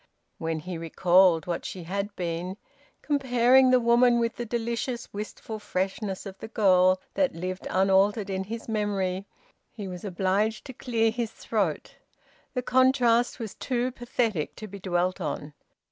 When 0.39 0.57
he 0.61 0.79
recalled 0.79 1.45
what 1.45 1.63
she 1.63 1.83
had 1.83 2.15
been, 2.15 2.57
comparing 3.03 3.69
the 3.69 3.79
woman 3.79 4.19
with 4.19 4.35
the 4.35 4.47
delicious 4.47 5.13
wistful 5.13 5.59
freshness 5.59 6.25
of 6.25 6.39
the 6.39 6.47
girl 6.47 6.99
that 7.13 7.35
lived 7.35 7.67
unaltered 7.69 8.27
in 8.27 8.45
his 8.45 8.67
memory, 8.67 9.27
he 9.69 9.87
was 9.87 10.03
obliged 10.03 10.65
to 10.65 10.73
clear 10.73 11.11
his 11.11 11.29
throat. 11.29 11.97
The 12.55 12.63
contrast 12.63 13.39
was 13.39 13.53
too 13.53 13.91
pathetic 13.91 14.55
to 14.55 14.67
be 14.67 14.79
dwelt 14.79 15.21
on. 15.21 15.53